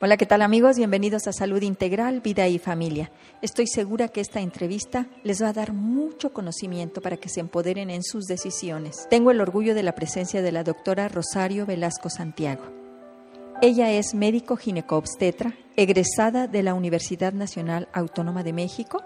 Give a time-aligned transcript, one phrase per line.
[0.00, 0.76] Hola, ¿qué tal amigos?
[0.76, 3.10] Bienvenidos a Salud Integral, Vida y Familia.
[3.42, 7.90] Estoy segura que esta entrevista les va a dar mucho conocimiento para que se empoderen
[7.90, 9.08] en sus decisiones.
[9.10, 12.62] Tengo el orgullo de la presencia de la doctora Rosario Velasco Santiago.
[13.60, 19.02] Ella es médico ginecobstetra, egresada de la Universidad Nacional Autónoma de México,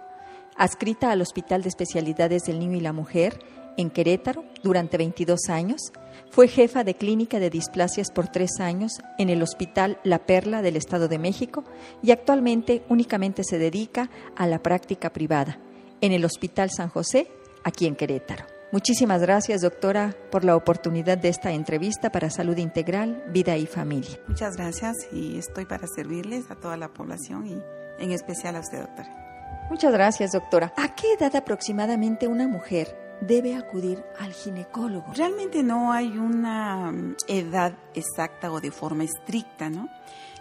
[0.59, 3.39] adscrita al Hospital de Especialidades del Niño y la Mujer
[3.79, 5.91] en Querétaro durante 22 años,
[6.33, 10.77] fue jefa de clínica de displasias por tres años en el Hospital La Perla del
[10.77, 11.63] Estado de México
[12.03, 15.59] y actualmente únicamente se dedica a la práctica privada
[16.01, 17.29] en el Hospital San José,
[17.65, 18.47] aquí en Querétaro.
[18.73, 24.19] Muchísimas gracias, doctora, por la oportunidad de esta entrevista para Salud Integral, Vida y Familia.
[24.27, 28.81] Muchas gracias y estoy para servirles a toda la población y en especial a usted,
[28.81, 29.69] doctora.
[29.69, 30.73] Muchas gracias, doctora.
[30.79, 35.07] ¿A qué edad aproximadamente una mujer debe acudir al ginecólogo?
[35.15, 39.89] Realmente no hay una mm, edad exacta o de forma estricta, ¿no?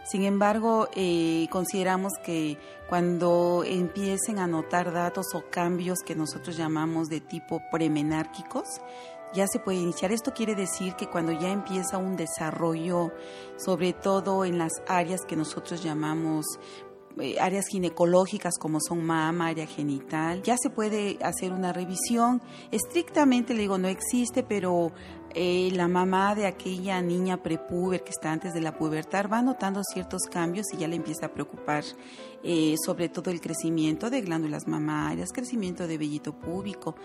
[0.04, 2.58] Sin embargo, eh, consideramos que
[2.90, 8.68] cuando empiecen a notar datos o cambios que nosotros llamamos de tipo premenárquicos,
[9.34, 10.12] ya se puede iniciar.
[10.12, 13.14] Esto quiere decir que cuando ya empieza un desarrollo,
[13.58, 16.46] sobre todo en las áreas que nosotros llamamos
[17.40, 22.42] áreas ginecológicas como son mama, área genital, ya se puede hacer una revisión.
[22.72, 24.92] Estrictamente le digo no existe, pero
[25.36, 29.82] eh, la mamá de aquella niña prepuber que está antes de la pubertad va notando
[29.84, 31.84] ciertos cambios y ya le empieza a preocupar
[32.44, 36.96] eh, sobre todo el crecimiento de glándulas mamarias, crecimiento de vellito púbico.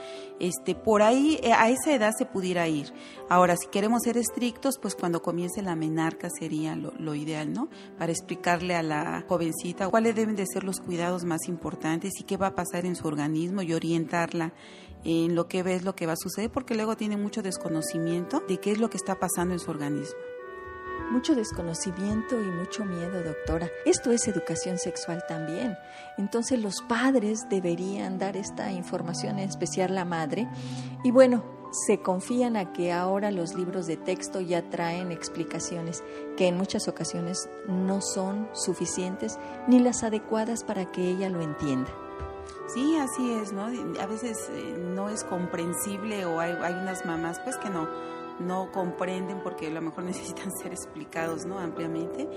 [0.40, 2.92] Este, por ahí, eh, a esa edad se pudiera ir.
[3.28, 7.68] Ahora, si queremos ser estrictos, pues cuando comience la menarca sería lo, lo ideal, ¿no?
[7.98, 12.36] Para explicarle a la jovencita cuáles deben de ser los cuidados más importantes y qué
[12.36, 14.54] va a pasar en su organismo y orientarla
[15.08, 18.58] en lo que ves, lo que va a suceder, porque luego tiene mucho desconocimiento de
[18.58, 20.18] qué es lo que está pasando en su organismo.
[21.12, 23.70] Mucho desconocimiento y mucho miedo, doctora.
[23.84, 25.76] Esto es educación sexual también.
[26.18, 30.48] Entonces los padres deberían dar esta información, en especial la madre.
[31.04, 36.02] Y bueno, se confían a que ahora los libros de texto ya traen explicaciones
[36.36, 42.05] que en muchas ocasiones no son suficientes ni las adecuadas para que ella lo entienda.
[42.66, 43.66] Sí, así es, ¿no?
[44.00, 47.88] A veces eh, no es comprensible o hay, hay unas mamás pues que no
[48.40, 51.58] no comprenden porque a lo mejor necesitan ser explicados ¿no?
[51.58, 52.28] ampliamente.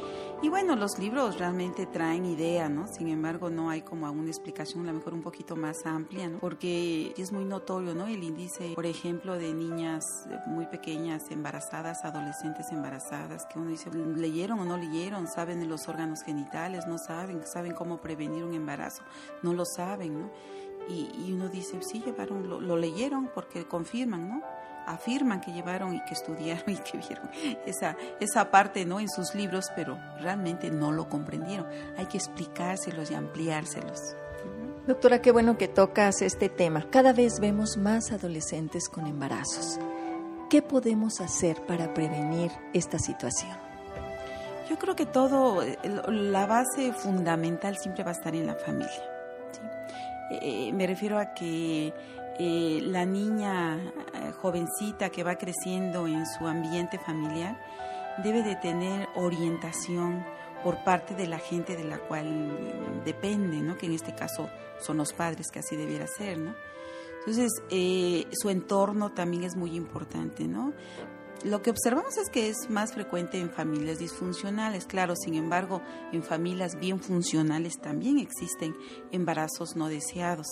[0.41, 2.87] Y bueno, los libros realmente traen idea, ¿no?
[2.87, 6.39] Sin embargo, no hay como una explicación a lo mejor un poquito más amplia, ¿no?
[6.39, 8.07] Porque es muy notorio, ¿no?
[8.07, 10.03] El índice, por ejemplo, de niñas
[10.47, 15.27] muy pequeñas embarazadas, adolescentes embarazadas, que uno dice, ¿leyeron o no leyeron?
[15.27, 16.87] ¿Saben los órganos genitales?
[16.87, 17.41] ¿No saben?
[17.45, 19.03] ¿Saben cómo prevenir un embarazo?
[19.43, 20.31] No lo saben, ¿no?
[20.87, 24.41] Y, uno dice, sí, llevaron, lo leyeron porque confirman, ¿no?
[24.89, 27.29] Afirman que llevaron y que estudiaron y que vieron
[27.65, 28.99] esa, esa parte ¿no?
[28.99, 31.67] en sus libros, pero realmente no lo comprendieron.
[31.97, 34.15] Hay que explicárselos y ampliárselos.
[34.87, 36.87] Doctora, qué bueno que tocas este tema.
[36.89, 39.79] Cada vez vemos más adolescentes con embarazos.
[40.49, 43.55] ¿Qué podemos hacer para prevenir esta situación?
[44.67, 49.03] Yo creo que todo, la base fundamental siempre va a estar en la familia.
[50.31, 51.93] Eh, eh, me refiero a que
[52.39, 53.77] eh, la niña
[54.13, 57.59] eh, jovencita que va creciendo en su ambiente familiar
[58.23, 60.25] debe de tener orientación
[60.63, 63.77] por parte de la gente de la cual depende, ¿no?
[63.77, 66.37] que en este caso son los padres, que así debiera ser.
[66.37, 66.55] ¿no?
[67.19, 70.47] Entonces, eh, su entorno también es muy importante.
[70.47, 70.73] ¿no?
[71.43, 76.23] Lo que observamos es que es más frecuente en familias disfuncionales, claro, sin embargo, en
[76.23, 78.75] familias bien funcionales también existen
[79.11, 80.47] embarazos no deseados.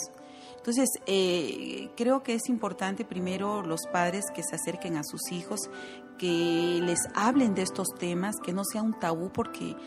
[0.67, 5.61] Entonces, eh, creo que es importante primero los padres que se acerquen a sus hijos,
[6.17, 9.77] que les hablen de estos temas, que no sea un tabú, porque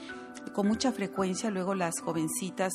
[0.54, 2.72] con mucha frecuencia luego las jovencitas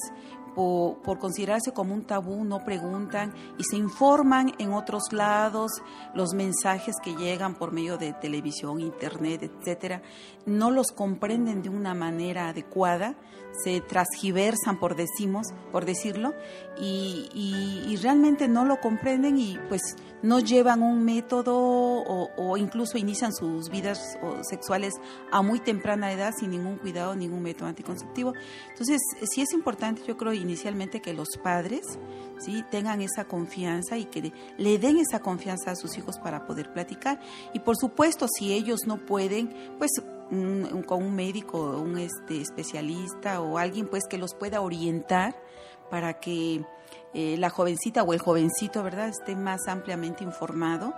[0.53, 5.71] por, considerarse como un tabú, no preguntan y se informan en otros lados,
[6.13, 10.03] los mensajes que llegan por medio de televisión, internet, etcétera,
[10.45, 13.15] no los comprenden de una manera adecuada,
[13.63, 16.33] se transgiversan por decimos, por decirlo,
[16.77, 19.81] y, y, realmente no lo comprenden y pues
[20.21, 24.17] no llevan un método o, o incluso inician sus vidas
[24.49, 24.93] sexuales
[25.31, 28.33] a muy temprana edad sin ningún cuidado, ningún método anticonceptivo.
[28.69, 29.01] Entonces,
[29.31, 31.85] sí es importante, yo creo, inicialmente que los padres
[32.39, 32.63] ¿sí?
[32.69, 37.19] tengan esa confianza y que le den esa confianza a sus hijos para poder platicar.
[37.53, 39.91] Y por supuesto, si ellos no pueden, pues
[40.85, 45.35] con un médico, un este, especialista o alguien pues que los pueda orientar
[45.89, 46.65] para que
[47.13, 50.93] eh, la jovencita o el jovencito, ¿verdad?, esté más ampliamente informado.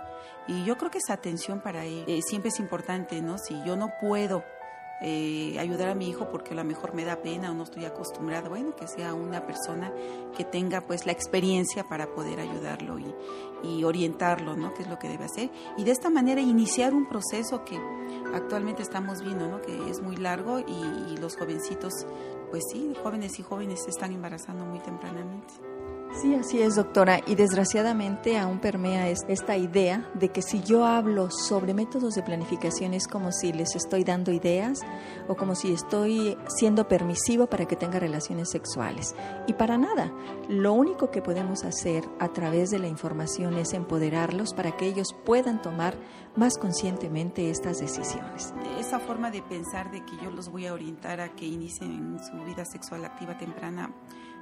[0.48, 3.38] Y yo creo que esa atención para él eh, siempre es importante, ¿no?
[3.38, 4.42] Si yo no puedo
[5.00, 7.84] eh, ayudar a mi hijo porque a lo mejor me da pena o no estoy
[7.84, 9.92] acostumbrada, bueno, que sea una persona
[10.36, 13.14] que tenga pues la experiencia para poder ayudarlo y,
[13.62, 14.74] y orientarlo, ¿no?
[14.74, 15.50] ¿Qué es lo que debe hacer?
[15.76, 17.78] Y de esta manera iniciar un proceso que
[18.34, 19.62] actualmente estamos viendo, ¿no?
[19.62, 21.92] Que es muy largo y, y los jovencitos,
[22.50, 25.54] pues sí, jóvenes y jóvenes se están embarazando muy tempranamente.
[26.12, 27.20] Sí, así es, doctora.
[27.26, 32.94] Y desgraciadamente aún permea esta idea de que si yo hablo sobre métodos de planificación
[32.94, 34.80] es como si les estoy dando ideas
[35.28, 39.14] o como si estoy siendo permisivo para que tenga relaciones sexuales.
[39.46, 40.12] Y para nada.
[40.48, 45.14] Lo único que podemos hacer a través de la información es empoderarlos para que ellos
[45.24, 45.94] puedan tomar
[46.34, 48.54] más conscientemente estas decisiones.
[48.78, 52.44] Esa forma de pensar de que yo los voy a orientar a que inicien su
[52.44, 53.92] vida sexual activa temprana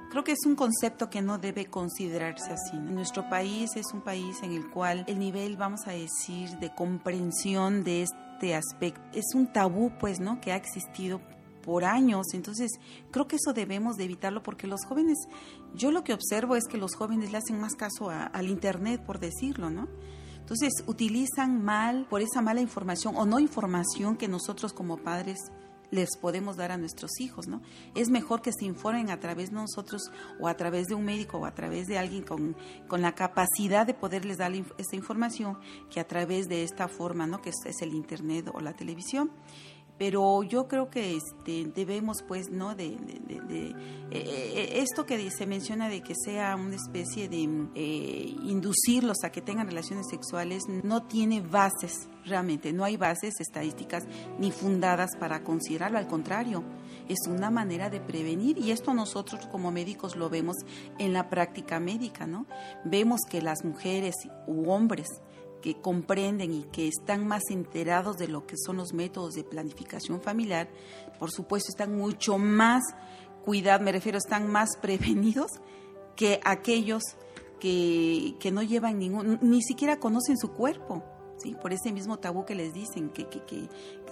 [0.09, 2.77] Creo que es un concepto que no debe considerarse así.
[2.77, 7.83] Nuestro país es un país en el cual el nivel, vamos a decir, de comprensión
[7.83, 10.39] de este aspecto es un tabú, pues, ¿no?
[10.39, 11.19] Que ha existido
[11.61, 12.27] por años.
[12.33, 12.71] Entonces,
[13.11, 15.17] creo que eso debemos de evitarlo porque los jóvenes,
[15.75, 19.19] yo lo que observo es que los jóvenes le hacen más caso al Internet, por
[19.19, 19.89] decirlo, ¿no?
[20.39, 25.39] Entonces, utilizan mal, por esa mala información o no información que nosotros como padres
[25.91, 27.61] les podemos dar a nuestros hijos, ¿no?
[27.95, 31.37] Es mejor que se informen a través de nosotros o a través de un médico
[31.37, 32.55] o a través de alguien con,
[32.87, 35.57] con la capacidad de poderles dar esa información
[35.89, 37.41] que a través de esta forma, ¿no?
[37.41, 39.31] Que es el Internet o la televisión
[39.97, 43.73] pero yo creo que este, debemos pues no de, eh,
[44.11, 49.41] eh, esto que se menciona de que sea una especie de eh, inducirlos a que
[49.41, 52.73] tengan relaciones sexuales no tiene bases realmente.
[52.73, 54.03] No hay bases estadísticas
[54.39, 56.63] ni fundadas para considerarlo al contrario
[57.07, 58.57] es una manera de prevenir.
[58.57, 60.57] Y esto nosotros como médicos lo vemos
[60.99, 62.45] en la práctica médica no
[62.83, 64.15] vemos que las mujeres
[64.45, 65.07] u hombres
[65.67, 70.21] que comprenden y que están más enterados de lo que son los métodos de planificación
[70.21, 70.69] familiar,
[71.19, 72.83] por supuesto están mucho más
[73.43, 75.51] cuidados, me refiero, están más prevenidos
[76.15, 77.03] que aquellos
[77.59, 81.03] que, que no llevan ningún, ni siquiera conocen su cuerpo.
[81.37, 81.55] ¿Sí?
[81.61, 83.69] Por ese mismo tabú que les dicen, que, que, que,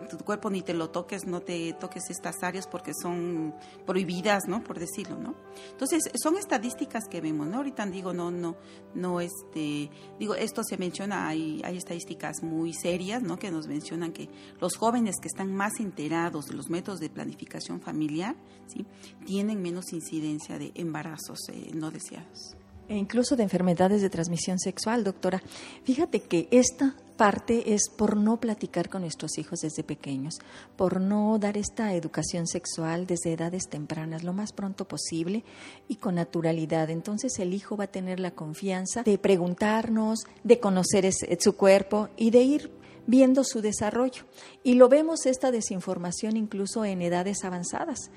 [0.10, 3.54] tu cuerpo ni te lo toques, no te toques estas áreas porque son
[3.86, 4.63] prohibidas, ¿no?
[4.63, 5.36] Por decirlo, ¿no?
[5.72, 7.57] Entonces, son estadísticas que vemos, ¿no?
[7.57, 8.56] Ahorita digo, no, no,
[8.94, 9.89] no, este,
[10.19, 13.38] digo, esto se menciona, hay, hay estadísticas muy serias, ¿no?
[13.38, 14.30] Que nos mencionan que
[14.60, 18.36] los jóvenes que están más enterados de los métodos de planificación familiar,
[18.68, 18.86] ¿sí?
[19.25, 22.56] Tienen menos incidencia de embarazos eh, no deseados.
[22.88, 25.42] E incluso de enfermedades de transmisión sexual, doctora.
[25.83, 30.35] Fíjate que esta parte es por no platicar con nuestros hijos desde pequeños,
[30.75, 35.44] por no dar esta educación sexual desde edades tempranas lo más pronto posible
[35.88, 36.89] y con naturalidad.
[36.89, 42.31] Entonces el hijo va a tener la confianza de preguntarnos, de conocer su cuerpo y
[42.31, 44.24] de ir viendo su desarrollo.
[44.63, 48.12] Y lo vemos esta desinformación incluso en edades avanzadas.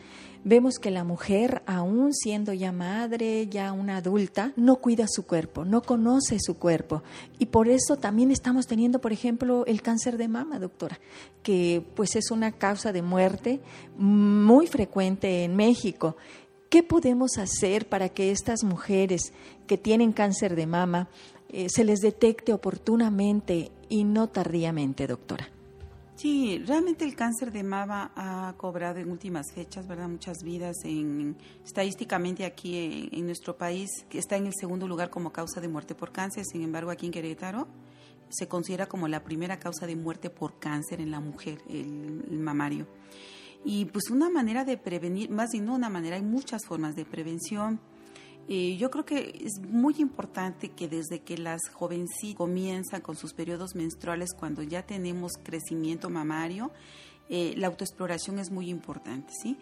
[0.44, 5.64] Vemos que la mujer, aún siendo ya madre, ya una adulta, no cuida su cuerpo,
[5.64, 7.02] no conoce su cuerpo.
[7.38, 11.00] Y por eso también estamos teniendo, por ejemplo, el cáncer de mama, doctora,
[11.42, 13.60] que pues es una causa de muerte
[13.96, 16.16] muy frecuente en México.
[16.70, 19.32] ¿Qué podemos hacer para que estas mujeres
[19.66, 21.08] que tienen cáncer de mama
[21.48, 25.48] eh, se les detecte oportunamente y no tardíamente, doctora.
[26.18, 30.08] Sí, realmente el cáncer de mama ha cobrado en últimas fechas, ¿verdad?
[30.08, 30.76] Muchas vidas.
[30.82, 35.94] En, estadísticamente aquí en, nuestro país está en el segundo lugar como causa de muerte
[35.94, 36.44] por cáncer.
[36.44, 37.68] Sin embargo, aquí en Querétaro
[38.30, 42.88] se considera como la primera causa de muerte por cáncer en la mujer, el, mamario.
[43.64, 47.04] Y pues una manera de prevenir, más y no una manera, hay muchas formas de
[47.04, 47.78] prevención
[48.48, 53.74] yo creo que es muy importante que desde que las jovencitas comienzan con sus periodos
[53.74, 56.70] menstruales, cuando ya tenemos crecimiento mamario,
[57.28, 59.58] eh, la autoexploración es muy importante, ¿sí?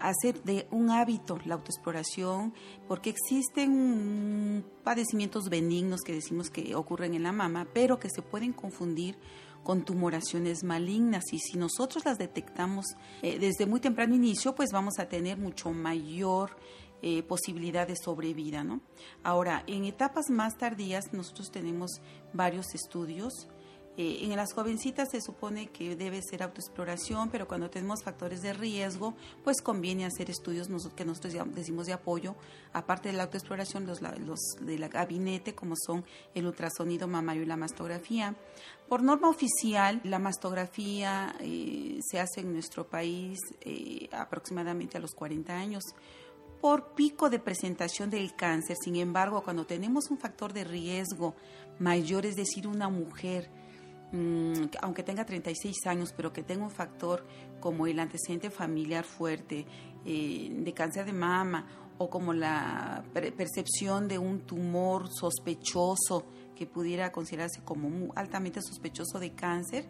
[0.00, 2.54] hacer de un hábito la autoexploración,
[2.88, 8.52] porque existen padecimientos benignos que decimos que ocurren en la mama, pero que se pueden
[8.52, 9.18] confundir
[9.62, 12.84] con tumoraciones malignas y si nosotros las detectamos
[13.22, 16.56] eh, desde muy temprano inicio, pues vamos a tener mucho mayor
[17.06, 18.64] eh, posibilidad de sobrevida.
[18.64, 18.80] ¿no?
[19.22, 22.00] Ahora, en etapas más tardías nosotros tenemos
[22.32, 23.46] varios estudios.
[23.98, 28.54] Eh, en las jovencitas se supone que debe ser autoexploración, pero cuando tenemos factores de
[28.54, 32.36] riesgo, pues conviene hacer estudios que nosotros decimos de apoyo,
[32.72, 37.58] aparte de la autoexploración, los, los del gabinete, como son el ultrasonido mamario y la
[37.58, 38.34] mastografía.
[38.88, 43.38] Por norma oficial, la mastografía eh, se hace en nuestro país
[44.10, 45.84] aproximadamente a los 40 años
[46.64, 48.78] por pico de presentación del cáncer.
[48.82, 51.34] Sin embargo, cuando tenemos un factor de riesgo
[51.78, 53.50] mayor, es decir, una mujer
[54.12, 57.26] mm, aunque tenga 36 años, pero que tenga un factor
[57.60, 59.66] como el antecedente familiar fuerte,
[60.06, 61.66] eh, de cáncer de mama
[61.98, 66.24] o como la percepción de un tumor sospechoso
[66.54, 69.86] que pudiera considerarse como altamente sospechoso de cáncer,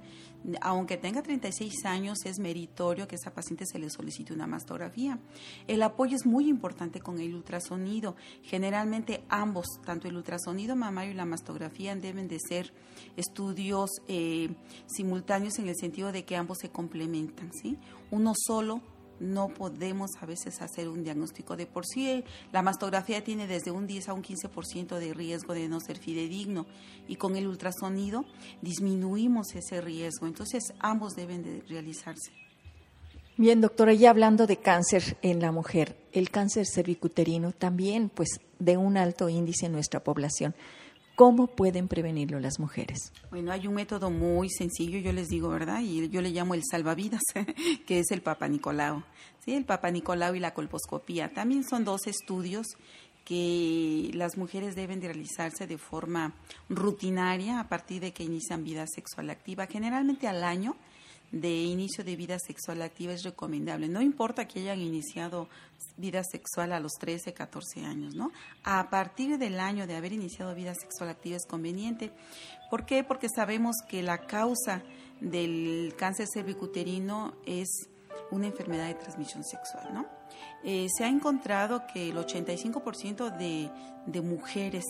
[0.60, 5.18] aunque tenga 36 años, es meritorio que a esa paciente se le solicite una mastografía.
[5.66, 8.16] El apoyo es muy importante con el ultrasonido.
[8.42, 12.72] Generalmente ambos, tanto el ultrasonido mamario y la mastografía, deben de ser
[13.16, 14.54] estudios eh,
[14.86, 17.50] simultáneos en el sentido de que ambos se complementan.
[17.52, 17.78] ¿sí?
[18.10, 18.80] Uno solo
[19.20, 22.24] no podemos a veces hacer un diagnóstico de por sí.
[22.52, 26.66] La mastografía tiene desde un 10 a un 15% de riesgo de no ser fidedigno
[27.08, 28.24] y con el ultrasonido
[28.62, 30.26] disminuimos ese riesgo.
[30.26, 32.32] Entonces, ambos deben de realizarse.
[33.36, 38.76] Bien, doctora, ya hablando de cáncer en la mujer, el cáncer cervicuterino también, pues, de
[38.76, 40.54] un alto índice en nuestra población.
[41.16, 43.12] ¿Cómo pueden prevenirlo las mujeres?
[43.30, 45.80] Bueno, hay un método muy sencillo, yo les digo, ¿verdad?
[45.80, 47.22] Y yo le llamo el salvavidas,
[47.86, 49.04] que es el Papa Nicolau.
[49.44, 49.54] ¿sí?
[49.54, 51.32] El Papa Nicolau y la colposcopía.
[51.32, 52.66] También son dos estudios
[53.24, 56.34] que las mujeres deben de realizarse de forma
[56.68, 60.74] rutinaria a partir de que inician vida sexual activa, generalmente al año
[61.34, 63.88] de inicio de vida sexual activa es recomendable.
[63.88, 65.48] No importa que hayan iniciado
[65.96, 68.30] vida sexual a los 13, 14 años, ¿no?
[68.62, 72.12] A partir del año de haber iniciado vida sexual activa es conveniente.
[72.70, 73.02] ¿Por qué?
[73.02, 74.82] Porque sabemos que la causa
[75.20, 77.88] del cáncer cervicuterino es
[78.30, 80.06] una enfermedad de transmisión sexual, ¿no?
[80.62, 83.70] Eh, se ha encontrado que el 85% de,
[84.06, 84.84] de mujeres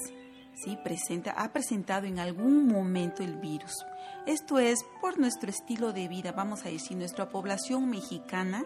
[0.55, 0.79] ¿sí?
[0.83, 3.85] Presenta, ha presentado en algún momento el virus.
[4.27, 8.65] Esto es por nuestro estilo de vida, vamos a decir, nuestra población mexicana,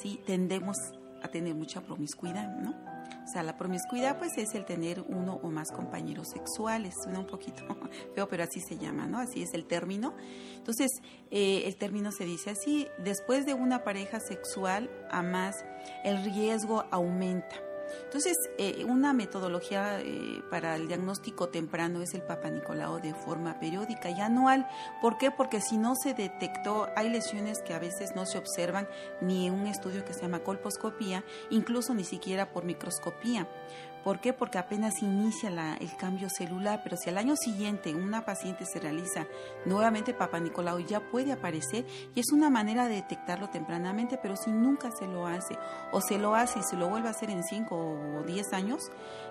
[0.00, 0.20] ¿sí?
[0.26, 0.76] tendemos
[1.22, 2.70] a tener mucha promiscuidad, ¿no?
[3.24, 7.26] O sea, la promiscuidad pues es el tener uno o más compañeros sexuales, suena un
[7.26, 7.62] poquito
[8.14, 9.18] feo, pero así se llama, ¿no?
[9.18, 10.14] Así es el término.
[10.56, 10.90] Entonces,
[11.30, 15.64] eh, el término se dice así, después de una pareja sexual a más,
[16.04, 17.71] el riesgo aumenta.
[18.04, 23.58] Entonces, eh, una metodología eh, para el diagnóstico temprano es el Papa Nicolau de forma
[23.58, 24.68] periódica y anual.
[25.00, 25.30] ¿Por qué?
[25.30, 28.88] Porque si no se detectó, hay lesiones que a veces no se observan
[29.20, 33.48] ni en un estudio que se llama colposcopía, incluso ni siquiera por microscopía.
[34.04, 34.32] ¿Por qué?
[34.32, 39.26] Porque apenas inicia el cambio celular, pero si al año siguiente una paciente se realiza
[39.64, 44.50] nuevamente Papa Nicolau ya puede aparecer y es una manera de detectarlo tempranamente, pero si
[44.50, 45.56] nunca se lo hace
[45.92, 48.82] o se lo hace y se lo vuelve a hacer en 5 o 10 años,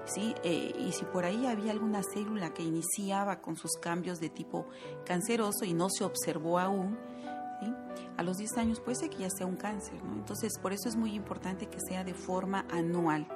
[0.06, 0.36] ¿sí?
[0.44, 4.68] Eh, y si por ahí había alguna célula que iniciaba con sus cambios de tipo
[5.06, 6.98] canceroso y no se observó aún,
[8.18, 10.14] a los 10 años puede ser que ya sea un cáncer, ¿no?
[10.14, 13.28] Entonces, por eso es muy importante que sea de forma anual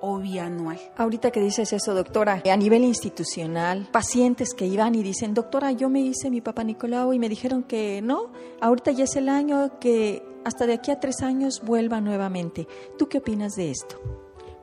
[0.00, 0.78] o bianual.
[0.96, 5.88] Ahorita que dices eso, doctora, a nivel institucional, pacientes que iban y dicen, doctora, yo
[5.88, 8.30] me hice mi papá Nicolau y me dijeron que no,
[8.60, 12.68] ahorita ya es el año que hasta de aquí a tres años vuelva nuevamente.
[12.98, 14.00] ¿Tú qué opinas de esto?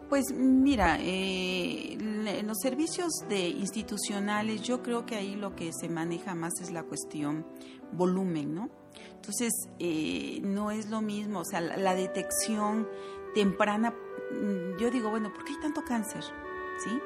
[0.08, 5.90] Pues mira, eh, en los servicios de institucionales yo creo que ahí lo que se
[5.90, 7.46] maneja más es la cuestión
[7.92, 8.70] volumen, ¿no?
[9.24, 12.90] Entonces, eh, no es lo mismo, o sea, la detección
[13.34, 13.94] temprana
[14.34, 16.24] Mm, yo digo, bueno, ¿por qué hay tanto cáncer?
[16.84, 17.00] ¿Sí?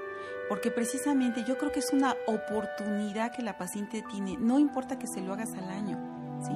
[0.50, 5.08] Porque precisamente yo creo que es una oportunidad que la paciente tiene, no importa que
[5.08, 5.98] se lo hagas al año,
[6.42, 6.54] ¿sí?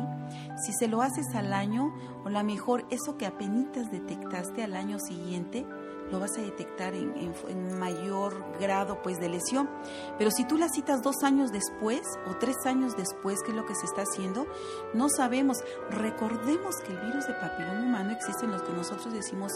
[0.66, 4.98] Si se lo haces al año, o la mejor, eso que apenas detectaste al año
[4.98, 5.66] siguiente,
[6.12, 9.70] lo vas a detectar en, mayor grado pues de lesión.
[10.18, 13.66] Pero si tú la citas dos años después o tres años después, que es lo
[13.66, 14.46] que se está haciendo,
[14.94, 15.58] no sabemos.
[15.90, 19.52] Recordemos que el virus de papiloma humano existe en los que nosotros decimos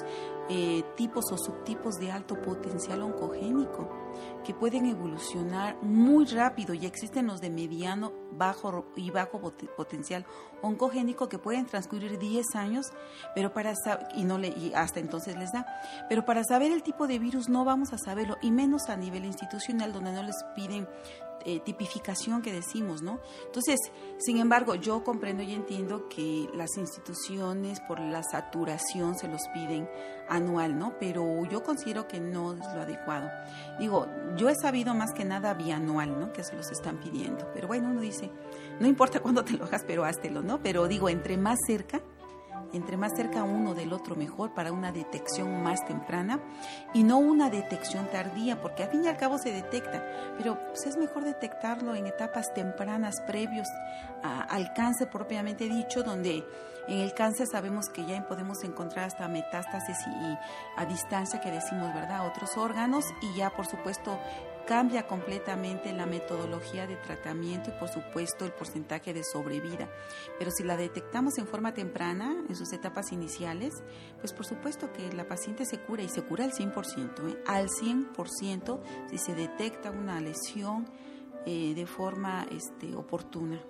[0.50, 3.90] eh, tipos o subtipos de alto potencial oncogénico
[4.46, 9.40] que pueden evolucionar muy rápido y existen los de mediano, bajo y bajo
[9.76, 10.26] potencial
[10.62, 12.86] oncogénico que pueden transcurrir 10 años,
[13.34, 13.74] pero para
[14.16, 15.66] y no le, y hasta entonces les da.
[16.10, 19.26] Pero para saber el tipo de virus no vamos a saberlo y menos a nivel
[19.26, 20.88] institucional donde no les piden
[21.48, 23.20] eh, tipificación que decimos, ¿no?
[23.46, 23.80] Entonces,
[24.18, 29.88] sin embargo, yo comprendo y entiendo que las instituciones por la saturación se los piden
[30.28, 30.96] anual, ¿no?
[31.00, 33.30] Pero yo considero que no es lo adecuado.
[33.78, 36.34] Digo, yo he sabido más que nada bianual, ¿no?
[36.34, 37.48] Que se los están pidiendo.
[37.54, 38.32] Pero bueno, uno dice,
[38.80, 40.64] no importa cuándo te lo hagas, pero háztelo, ¿no?
[40.64, 42.02] Pero digo, entre más cerca,
[42.74, 46.40] entre más cerca uno del otro mejor para una detección más temprana
[46.94, 50.04] y no una detección tardía, porque al fin y al cabo se detecta,
[50.38, 53.68] pero pues, es mejor detectarlo en etapas tempranas previos
[54.24, 56.44] al cáncer propiamente dicho, donde
[56.88, 60.38] en el cáncer sabemos que ya podemos encontrar hasta metástasis y,
[60.78, 64.20] a distancia que decimos, ¿verdad?, otros órganos y ya por supuesto
[64.66, 69.90] cambia completamente la metodología de tratamiento y por supuesto el porcentaje de sobrevida.
[70.40, 73.74] Pero si la detectamos en forma temprana, en sus etapas iniciales,
[74.20, 77.44] pues por supuesto que la paciente se cura y se cura al 100%, ¿eh?
[77.46, 78.80] al 100%
[79.10, 80.86] si se detecta una lesión
[81.46, 83.62] eh, de forma este, oportuna.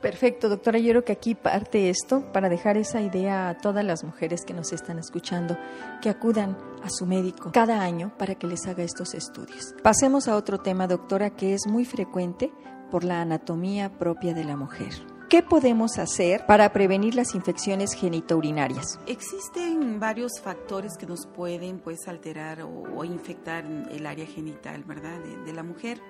[0.00, 0.78] Perfecto, doctora.
[0.78, 4.54] Yo creo que aquí parte esto para dejar esa idea a todas las mujeres que
[4.54, 5.58] nos están escuchando,
[6.00, 9.74] que acudan a su médico cada año para que les haga estos estudios.
[9.82, 12.50] Pasemos a otro tema, doctora, que es muy frecuente
[12.90, 14.90] por la anatomía propia de la mujer.
[15.28, 18.98] ¿Qué podemos hacer para prevenir las infecciones genitourinarias?
[19.06, 25.20] Existen varios factores que nos pueden pues alterar o, infectar el área genital, ¿verdad?
[25.20, 26.00] de la mujer.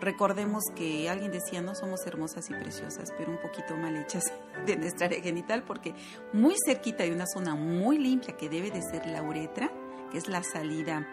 [0.00, 4.24] Recordemos que alguien decía, no somos hermosas y preciosas, pero un poquito mal hechas
[4.66, 5.94] de nuestra área genital, porque
[6.32, 9.70] muy cerquita hay una zona muy limpia que debe de ser la uretra,
[10.10, 11.06] que es la salida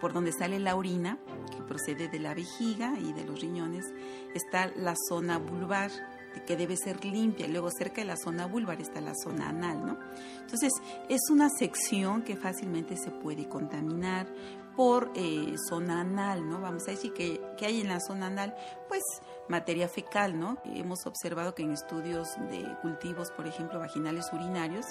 [0.00, 1.16] por donde sale la orina,
[1.54, 3.84] que procede de la vejiga y de los riñones,
[4.34, 5.92] está la zona vulvar,
[6.44, 9.98] que debe ser limpia, luego cerca de la zona vulvar está la zona anal, ¿no?
[10.40, 10.72] Entonces,
[11.08, 14.26] es una sección que fácilmente se puede contaminar,
[14.76, 16.60] por eh, zona anal, ¿no?
[16.60, 18.54] Vamos a decir que, que, hay en la zona anal,
[18.88, 19.02] pues
[19.48, 20.58] materia fecal, ¿no?
[20.64, 24.86] Hemos observado que en estudios de cultivos, por ejemplo, vaginales urinarios,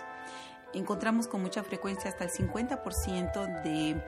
[0.74, 4.02] encontramos con mucha frecuencia hasta el 50% de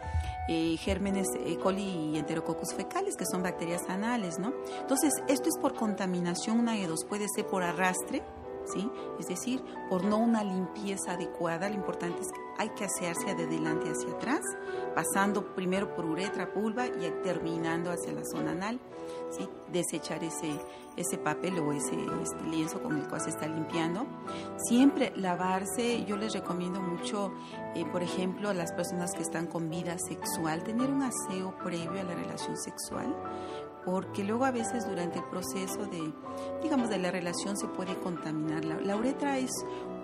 [0.48, 1.58] eh, gérmenes E.
[1.58, 4.54] coli y enterococcus fecales, que son bacterias anales, ¿no?
[4.80, 8.24] Entonces, esto es por contaminación, una de dos, puede ser por arrastre,
[8.66, 8.90] ¿sí?
[9.20, 13.48] Es decir, por no una limpieza adecuada, lo importante es que hay que asearse de
[13.48, 14.42] delante hacia atrás,
[14.96, 18.80] pasando primero por uretra, pulva y terminando hacia la zona anal,
[19.32, 19.50] ¿sí?
[19.72, 20.52] Desechar ese,
[20.96, 24.06] ese papel o ese este lienzo con el cual se está limpiando.
[24.58, 27.32] Siempre lavarse, yo les recomiendo mucho,
[27.76, 32.00] eh, por ejemplo, a las personas que están con vida sexual, tener un aseo previo
[32.00, 33.16] a la relación sexual,
[33.86, 36.14] porque luego a veces durante el proceso de,
[36.62, 38.64] digamos, de la relación se puede contaminar.
[38.66, 39.52] La, uretra es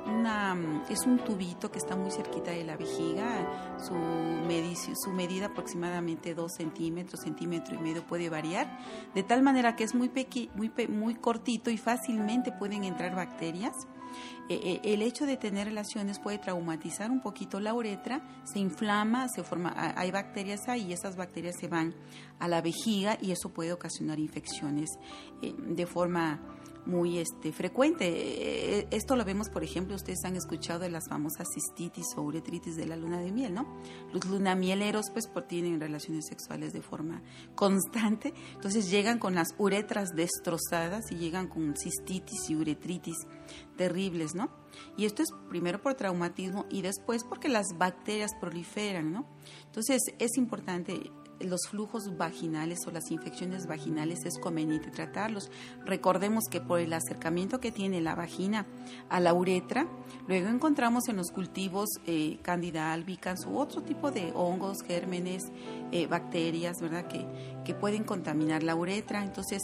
[0.06, 3.94] una, es un tubito que está muy cerquita de la vejiga, su,
[4.96, 8.80] su medida aproximadamente 2 centímetros, centímetro y medio puede variar,
[9.14, 10.12] de tal manera que es muy,
[10.56, 13.74] muy, muy cortito y fácilmente pueden entrar bacterias
[14.50, 19.28] eh, eh, el hecho de tener relaciones puede traumatizar un poquito la uretra, se inflama,
[19.30, 21.94] se forma, hay bacterias ahí, y esas bacterias se van
[22.40, 24.90] a la vejiga y eso puede ocasionar infecciones
[25.44, 26.40] eh, de forma
[26.86, 28.08] muy este, frecuente.
[28.08, 32.76] Eh, esto lo vemos, por ejemplo, ustedes han escuchado de las famosas cistitis o uretritis
[32.76, 33.68] de la luna de miel, ¿no?
[34.14, 37.22] Los lunamieleros, pues, tienen relaciones sexuales de forma
[37.56, 43.16] constante, entonces llegan con las uretras destrozadas y llegan con cistitis y uretritis
[43.78, 44.50] terribles, ¿no?
[44.98, 49.26] Y esto es primero por traumatismo y después porque las bacterias proliferan, ¿no?
[49.66, 55.52] Entonces es importante los flujos vaginales o las infecciones vaginales es conveniente tratarlos.
[55.86, 58.66] Recordemos que por el acercamiento que tiene la vagina
[59.10, 59.88] a la uretra,
[60.28, 65.52] luego encontramos en los cultivos eh, Candida albicans u otro tipo de hongos, gérmenes,
[65.92, 67.08] eh, bacterias, ¿verdad?
[67.08, 67.26] Que,
[67.66, 69.24] que pueden contaminar la uretra.
[69.24, 69.62] Entonces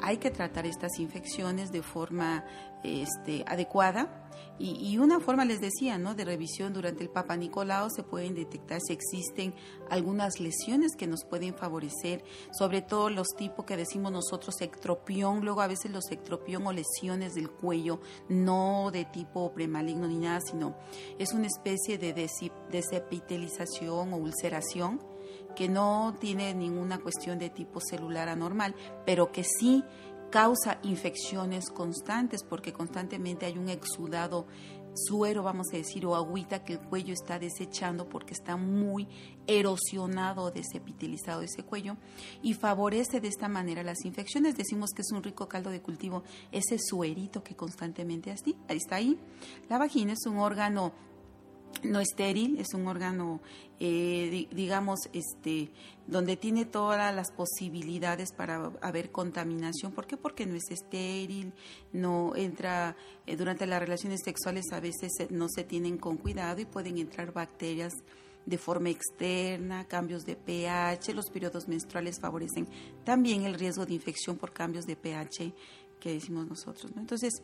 [0.00, 2.44] hay que tratar estas infecciones de forma
[2.82, 4.28] este, adecuada
[4.60, 6.16] y, una forma, les decía, ¿no?
[6.16, 9.54] de revisión durante el Papa Nicolau se pueden detectar si existen
[9.88, 15.60] algunas lesiones que nos pueden favorecer, sobre todo los tipos que decimos nosotros ectropión, luego
[15.60, 20.76] a veces los ectropión o lesiones del cuello, no de tipo premaligno ni nada, sino
[21.20, 22.12] es una especie de
[22.70, 25.00] desepitelización o ulceración
[25.54, 29.84] que no tiene ninguna cuestión de tipo celular anormal, pero que sí
[30.30, 34.46] causa infecciones constantes porque constantemente hay un exudado
[34.94, 39.06] suero, vamos a decir, o agüita que el cuello está desechando porque está muy
[39.46, 41.96] erosionado, desepitelizado ese cuello
[42.42, 44.56] y favorece de esta manera las infecciones.
[44.56, 48.34] Decimos que es un rico caldo de cultivo ese suerito que constantemente
[48.68, 49.18] está ahí.
[49.68, 50.92] La vagina es un órgano
[51.82, 53.40] no estéril, es un órgano,
[53.78, 55.70] eh, digamos, este,
[56.06, 59.92] donde tiene todas las posibilidades para haber contaminación.
[59.92, 60.16] ¿Por qué?
[60.16, 61.52] Porque no es estéril,
[61.92, 66.64] no entra, eh, durante las relaciones sexuales a veces no se tienen con cuidado y
[66.64, 67.92] pueden entrar bacterias
[68.46, 72.66] de forma externa, cambios de pH, los periodos menstruales favorecen
[73.04, 75.52] también el riesgo de infección por cambios de pH
[76.00, 76.90] que decimos nosotros.
[76.96, 77.42] Entonces,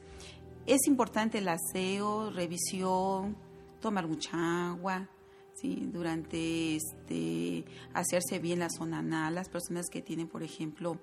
[0.64, 3.36] es importante el aseo, revisión,
[3.84, 5.10] tomar mucha agua,
[5.52, 5.86] ¿sí?
[5.92, 10.98] durante este, hacerse bien la zona anal, las personas que tienen, por ejemplo,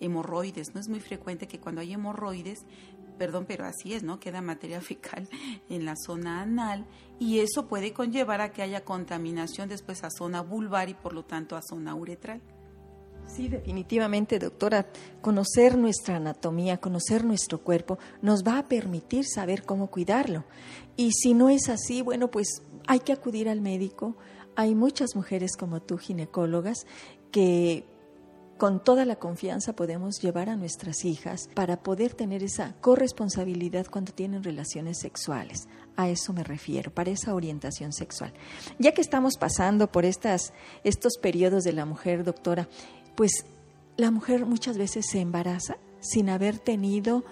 [0.00, 2.66] hemorroides, no es muy frecuente que cuando hay hemorroides,
[3.18, 4.18] perdón, pero así es, ¿no?
[4.18, 5.28] Queda materia fecal
[5.68, 6.86] en la zona anal
[7.20, 11.24] y eso puede conllevar a que haya contaminación después a zona vulvar y por lo
[11.24, 12.42] tanto a zona uretral.
[13.26, 14.86] Sí, definitivamente, doctora.
[15.20, 20.44] Conocer nuestra anatomía, conocer nuestro cuerpo, nos va a permitir saber cómo cuidarlo.
[20.96, 24.16] Y si no es así, bueno, pues hay que acudir al médico.
[24.56, 26.86] Hay muchas mujeres como tú, ginecólogas,
[27.32, 27.84] que
[28.58, 34.12] con toda la confianza podemos llevar a nuestras hijas para poder tener esa corresponsabilidad cuando
[34.12, 35.68] tienen relaciones sexuales.
[35.96, 38.32] A eso me refiero, para esa orientación sexual.
[38.78, 40.52] Ya que estamos pasando por estas,
[40.84, 42.68] estos periodos de la mujer, doctora,
[43.14, 43.46] pues
[43.96, 47.24] la mujer muchas veces se embaraza sin haber tenido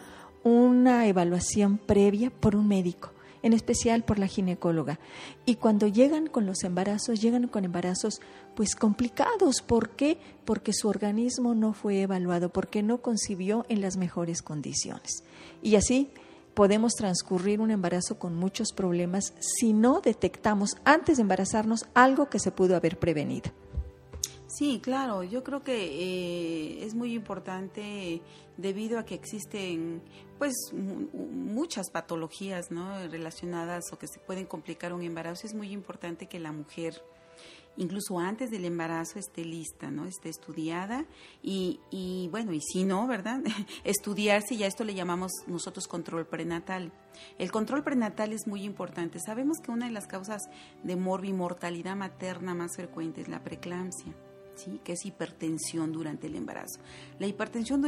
[0.44, 4.98] una evaluación previa por un médico en especial por la ginecóloga.
[5.44, 8.20] Y cuando llegan con los embarazos, llegan con embarazos
[8.54, 9.62] pues complicados.
[9.62, 10.18] ¿Por qué?
[10.44, 15.24] Porque su organismo no fue evaluado, porque no concibió en las mejores condiciones.
[15.62, 16.10] Y así
[16.54, 22.38] podemos transcurrir un embarazo con muchos problemas si no detectamos antes de embarazarnos algo que
[22.38, 23.50] se pudo haber prevenido.
[24.54, 28.20] Sí, claro, yo creo que eh, es muy importante
[28.58, 30.02] debido a que existen
[30.36, 33.08] pues muchas patologías ¿no?
[33.08, 37.02] relacionadas o que se pueden complicar un embarazo, es muy importante que la mujer
[37.78, 40.04] incluso antes del embarazo esté lista, ¿no?
[40.04, 41.06] Esté estudiada
[41.42, 43.40] y, y bueno, y si no, ¿verdad?
[43.84, 46.92] Estudiarse, ya esto le llamamos nosotros control prenatal.
[47.38, 49.18] El control prenatal es muy importante.
[49.18, 50.42] Sabemos que una de las causas
[50.82, 54.14] de morbimortalidad materna más frecuente es la preeclampsia
[54.84, 56.80] que es hipertensión durante el embarazo.
[57.18, 57.82] La hipertensión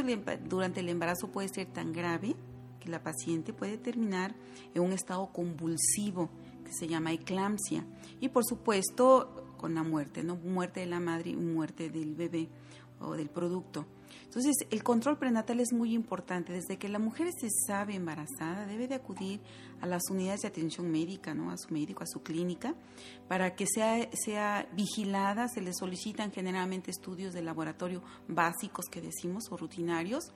[0.47, 2.35] durante el embarazo puede ser tan grave
[2.79, 4.35] que la paciente puede terminar
[4.73, 6.29] en un estado convulsivo
[6.63, 7.85] que se llama eclampsia
[8.19, 12.49] y por supuesto con la muerte, no muerte de la madre y muerte del bebé
[12.99, 13.85] o del producto.
[14.23, 16.53] Entonces, el control prenatal es muy importante.
[16.53, 19.39] Desde que la mujer se sabe embarazada, debe de acudir
[19.81, 21.51] a las unidades de atención médica, ¿no?
[21.51, 22.75] a su médico, a su clínica,
[23.27, 25.47] para que sea, sea vigilada.
[25.47, 30.31] Se le solicitan generalmente estudios de laboratorio básicos que decimos o rutinarios.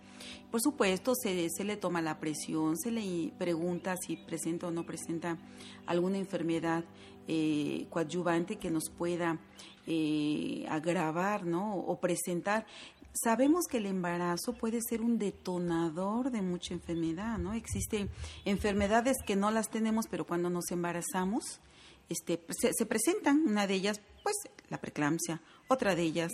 [0.51, 4.85] Por supuesto, se, se le toma la presión, se le pregunta si presenta o no
[4.85, 5.37] presenta
[5.85, 6.83] alguna enfermedad
[7.31, 9.37] eh, coadyuvante que nos pueda
[9.85, 11.75] eh, agravar ¿no?
[11.75, 12.65] o presentar
[13.23, 17.53] sabemos que el embarazo puede ser un detonador de mucha enfermedad, ¿no?
[17.53, 18.09] Existen
[18.45, 21.59] enfermedades que no las tenemos, pero cuando nos embarazamos,
[22.09, 23.43] este, se, se presentan.
[23.45, 24.35] Una de ellas, pues,
[24.69, 26.31] la preeclampsia, otra de ellas,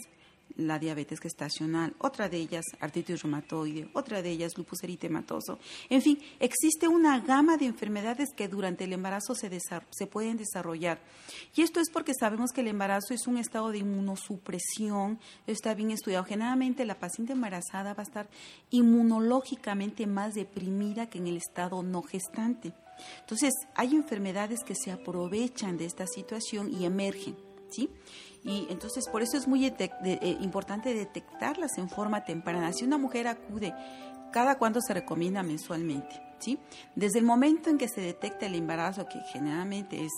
[0.57, 5.59] la diabetes gestacional, otra de ellas artritis reumatoide, otra de ellas lupus eritematoso.
[5.89, 10.99] En fin, existe una gama de enfermedades que durante el embarazo se, se pueden desarrollar.
[11.55, 15.91] Y esto es porque sabemos que el embarazo es un estado de inmunosupresión, está bien
[15.91, 16.23] estudiado.
[16.23, 18.29] Generalmente la paciente embarazada va a estar
[18.69, 22.73] inmunológicamente más deprimida que en el estado no gestante.
[23.19, 27.35] Entonces, hay enfermedades que se aprovechan de esta situación y emergen,
[27.69, 27.89] ¿sí?
[28.45, 32.71] Y entonces por eso es muy eh, importante detectarlas en forma temprana.
[32.71, 33.73] Si una mujer acude,
[34.31, 36.59] cada cuándo se recomienda mensualmente, ¿sí?
[36.95, 40.11] Desde el momento en que se detecta el embarazo, que generalmente es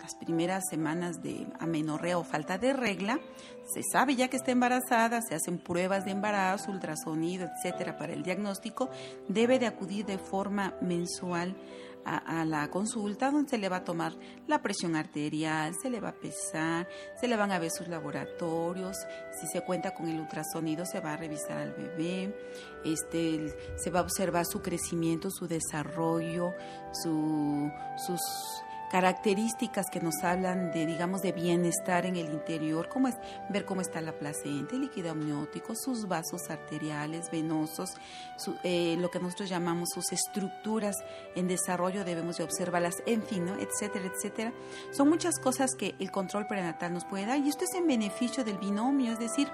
[0.00, 3.18] las primeras semanas de amenorrea o falta de regla,
[3.74, 8.22] se sabe ya que está embarazada, se hacen pruebas de embarazo, ultrasonido, etcétera, para el
[8.22, 8.88] diagnóstico,
[9.28, 11.56] debe de acudir de forma mensual
[12.04, 14.14] a, la consulta donde se le va a tomar
[14.46, 16.88] la presión arterial, se le va a pesar,
[17.20, 18.96] se le van a ver sus laboratorios,
[19.40, 22.34] si se cuenta con el ultrasonido se va a revisar al bebé,
[22.84, 26.54] este, se va a observar su crecimiento, su desarrollo,
[26.92, 27.70] su,
[28.06, 28.20] sus
[28.90, 33.16] características que nos hablan de, digamos, de bienestar en el interior, como es
[33.48, 37.90] ver cómo está la placenta, el líquido amniótico, sus vasos arteriales, venosos,
[38.62, 40.96] eh, lo que nosotros llamamos sus estructuras
[41.34, 43.56] en desarrollo, debemos de observarlas, en fin, ¿no?
[43.56, 44.52] etcétera, etcétera.
[44.92, 48.44] Son muchas cosas que el control prenatal nos puede dar y esto es en beneficio
[48.44, 49.48] del binomio, es decir,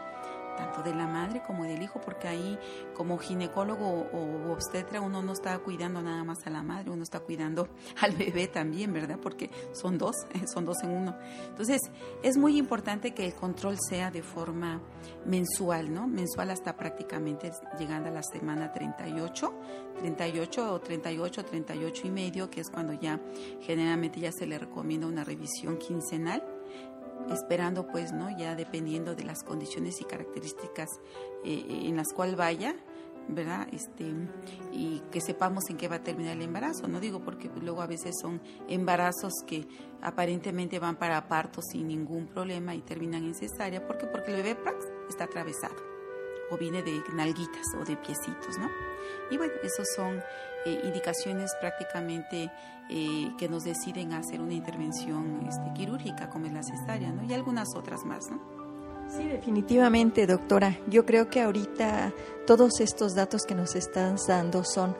[0.56, 2.58] tanto de la madre como del hijo, porque ahí
[2.94, 7.20] como ginecólogo o, obstetra uno no está cuidando nada más a la madre, uno está
[7.20, 7.68] cuidando
[8.00, 9.18] al bebé también, ¿verdad?
[9.20, 10.14] Porque son dos,
[10.52, 11.16] son dos en uno.
[11.48, 11.80] Entonces,
[12.22, 14.80] es muy importante que el control sea de forma
[15.24, 16.06] mensual, ¿no?
[16.06, 19.52] Mensual hasta prácticamente llegando a la semana 38,
[19.98, 23.20] 38 o 38, 38 y medio, que es cuando ya
[23.60, 26.42] generalmente ya se le recomienda una revisión quincenal
[27.32, 28.36] esperando pues, ¿no?
[28.36, 30.88] Ya dependiendo de las condiciones y características
[31.44, 32.76] eh, en las cuales vaya,
[33.28, 33.66] ¿verdad?
[33.72, 34.12] Este,
[34.72, 37.86] y que sepamos en qué va a terminar el embarazo, no digo porque luego a
[37.86, 39.66] veces son embarazos que
[40.02, 44.06] aparentemente van para parto sin ningún problema y terminan en cesárea, ¿por qué?
[44.06, 44.58] Porque el bebé
[45.08, 45.93] está atravesado
[46.50, 48.70] o viene de nalguitas o de piecitos, ¿no?
[49.30, 50.22] Y bueno, esos son
[50.64, 52.50] eh, indicaciones prácticamente
[52.90, 57.24] eh, que nos deciden hacer una intervención este, quirúrgica como es la cesárea, ¿no?
[57.24, 58.40] Y algunas otras más, ¿no?
[59.08, 60.78] Sí, definitivamente, doctora.
[60.88, 62.12] Yo creo que ahorita
[62.46, 64.96] todos estos datos que nos están dando son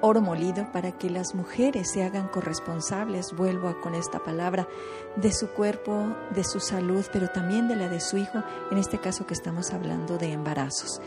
[0.00, 4.68] oro molido para que las mujeres se hagan corresponsables, vuelvo a con esta palabra,
[5.16, 8.98] de su cuerpo, de su salud, pero también de la de su hijo, en este
[8.98, 11.00] caso que estamos hablando de embarazos.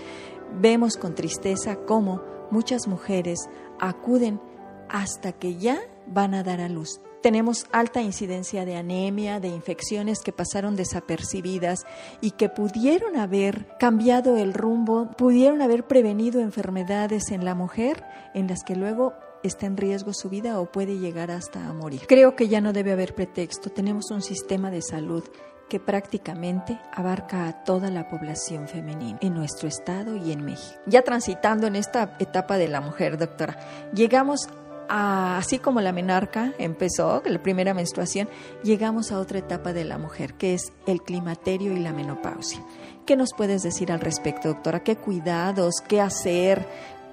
[0.59, 3.49] Vemos con tristeza cómo muchas mujeres
[3.79, 4.41] acuden
[4.89, 6.99] hasta que ya van a dar a luz.
[7.21, 11.85] Tenemos alta incidencia de anemia, de infecciones que pasaron desapercibidas
[12.19, 18.03] y que pudieron haber cambiado el rumbo, pudieron haber prevenido enfermedades en la mujer
[18.33, 22.01] en las que luego está en riesgo su vida o puede llegar hasta a morir.
[22.07, 23.69] Creo que ya no debe haber pretexto.
[23.69, 25.23] Tenemos un sistema de salud
[25.71, 30.77] que prácticamente abarca a toda la población femenina en nuestro estado y en México.
[30.85, 33.57] Ya transitando en esta etapa de la mujer, doctora,
[33.93, 34.49] llegamos
[34.91, 38.27] así como la menarca empezó, la primera menstruación,
[38.63, 42.61] llegamos a otra etapa de la mujer, que es el climaterio y la menopausia.
[43.05, 44.83] ¿Qué nos puedes decir al respecto, doctora?
[44.83, 46.65] ¿Qué cuidados, qué hacer,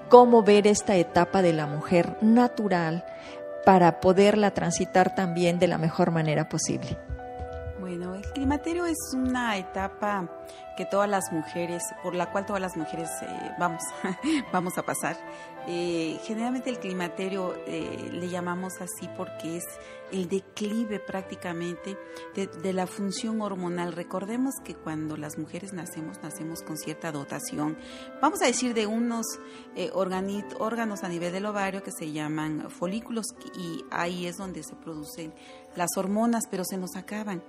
[0.09, 3.05] cómo ver esta etapa de la mujer natural
[3.65, 6.99] para poderla transitar también de la mejor manera posible?
[7.89, 10.29] Bueno, el climaterio es una etapa
[10.77, 13.81] que todas las mujeres, por la cual todas las mujeres eh, vamos,
[14.53, 15.17] vamos a pasar.
[15.67, 19.65] Eh, generalmente el climaterio eh, le llamamos así porque es
[20.13, 21.97] el declive prácticamente
[22.35, 23.95] de, la función hormonal.
[23.95, 27.79] Recordemos que cuando las mujeres nacemos, nacemos con cierta dotación,
[28.21, 29.25] vamos a decir de unos
[30.59, 33.25] órganos a nivel del ovario que se llaman folículos
[33.57, 35.33] y ahí es donde se producen
[35.75, 37.43] las hormonas, pero se nos acaban.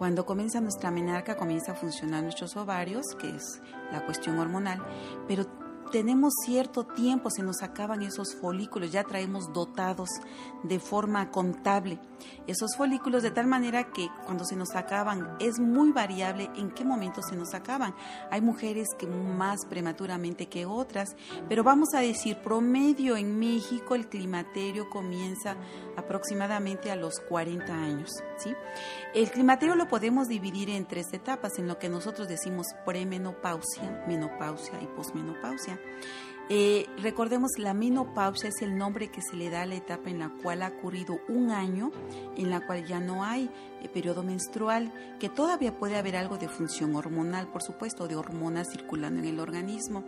[0.00, 3.60] Cuando comienza nuestra menarca, comienza a funcionar nuestros ovarios, que es
[3.92, 4.82] la cuestión hormonal,
[5.28, 5.44] pero
[5.92, 10.08] tenemos cierto tiempo, se nos acaban esos folículos, ya traemos dotados
[10.62, 11.98] de forma contable
[12.46, 16.84] esos folículos de tal manera que cuando se nos acaban es muy variable en qué
[16.84, 17.94] momento se nos acaban.
[18.30, 21.16] Hay mujeres que más prematuramente que otras,
[21.48, 25.56] pero vamos a decir promedio en México el climaterio comienza
[25.96, 28.54] aproximadamente a los 40 años, ¿sí?
[29.14, 34.80] El climaterio lo podemos dividir en tres etapas, en lo que nosotros decimos premenopausia, menopausia
[34.82, 35.78] y posmenopausia.
[36.52, 40.18] Eh, recordemos, la menopausia es el nombre que se le da a la etapa en
[40.18, 41.92] la cual ha ocurrido un año,
[42.36, 43.48] en la cual ya no hay
[43.82, 48.68] eh, periodo menstrual, que todavía puede haber algo de función hormonal, por supuesto, de hormonas
[48.70, 50.04] circulando en el organismo.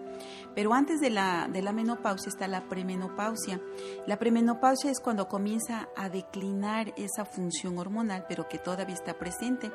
[0.54, 3.60] Pero antes de la, de la menopausia está la premenopausia.
[4.06, 9.70] La premenopausia es cuando comienza a declinar esa función hormonal, pero que todavía está presente.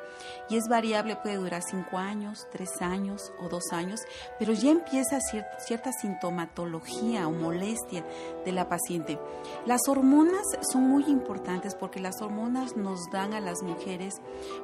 [0.48, 4.00] Y es variable, puede durar cinco años, tres años o dos años,
[4.38, 8.04] pero ya empieza cierta sintomatología o molestia
[8.44, 9.18] de la paciente.
[9.66, 13.87] Las hormonas son muy importantes porque las hormonas nos dan a las mujeres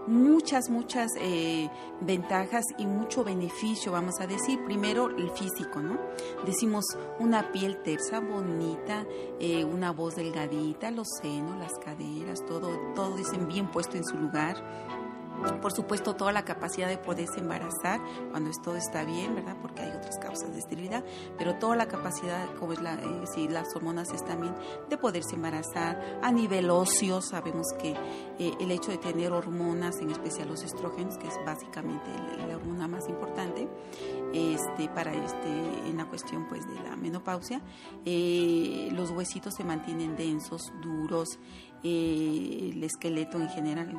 [0.07, 1.69] muchas, muchas eh,
[2.01, 4.65] ventajas y mucho beneficio, vamos a decir.
[4.65, 5.99] Primero, el físico, ¿no?
[6.45, 6.85] Decimos
[7.19, 9.07] una piel tersa, bonita,
[9.41, 14.17] eh, una voz delgadita, los senos, las caderas, todo, todo dicen bien puesto en su
[14.17, 14.57] lugar
[15.65, 17.99] por supuesto, toda la capacidad de poderse embarazar
[18.31, 19.57] cuando todo está bien, ¿verdad?
[19.63, 21.03] Porque hay otras causas de esterilidad,
[21.39, 24.55] pero toda la capacidad, como es la, eh, si las hormonas están bien,
[24.91, 26.21] de poderse embarazar.
[26.23, 27.97] A nivel óseo, sabemos que
[28.39, 32.11] eh, el hecho de tener hormonas, en especial los estrógenos, que es básicamente
[32.47, 33.67] la, hormona más importante,
[34.35, 37.63] este, para este, en la cuestión pues de la menopausia,
[38.05, 41.39] eh, los huesitos se mantienen densos, duros,
[41.85, 43.95] eh, el esqueleto en general,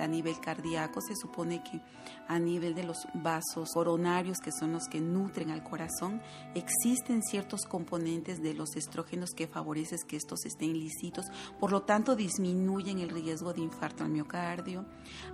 [0.00, 1.80] a nivel cardíaco, se supone que
[2.28, 6.20] a nivel de los vasos coronarios, que son los que nutren al corazón,
[6.54, 11.26] existen ciertos componentes de los estrógenos que favorecen que estos estén lícitos,
[11.60, 14.84] por lo tanto disminuyen el riesgo de infarto al miocardio.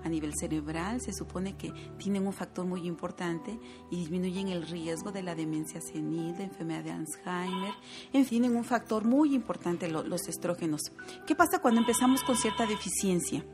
[0.04, 3.58] A nivel cerebral, se supone que tienen un factor muy importante
[3.90, 7.72] y disminuyen el riesgo de la demencia senil, de enfermedad de Alzheimer,
[8.12, 10.80] en fin, tienen un factor muy importante los estrógenos.
[11.24, 13.44] ¿Qué pasa cuando empezamos con cierta deficiencia,